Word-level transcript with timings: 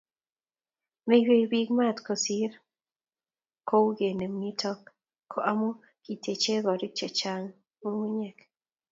Meiweipik 1.07 1.69
maat 1.77 1.97
kasari 2.05 2.57
kou 3.67 3.85
kenym 3.97 4.33
nitok 4.41 4.79
ko 5.31 5.37
amu 5.51 5.69
kitechee 6.03 6.63
korik 6.65 6.93
chechang' 6.99 7.51
ng'ung'unyek 7.79 8.37